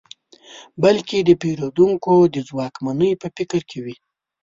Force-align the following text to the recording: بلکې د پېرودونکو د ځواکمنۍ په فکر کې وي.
بلکې 0.81 1.17
د 1.21 1.29
پېرودونکو 1.41 2.13
د 2.35 2.37
ځواکمنۍ 2.49 3.11
په 3.21 3.27
فکر 3.37 3.61
کې 3.69 3.79
وي. 3.85 3.95